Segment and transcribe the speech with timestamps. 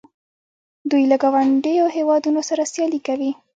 [0.89, 3.31] دوی له ګاونډیو هیوادونو سره سیالي کوي.